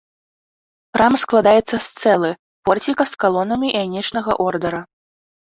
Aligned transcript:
Храм 0.95 1.13
складаецца 1.23 1.63
з 1.79 1.87
цэлы, 2.01 2.31
порціка 2.71 3.03
з 3.13 3.21
калонамі 3.25 3.67
іанічнага 3.77 4.31
ордара. 4.49 4.81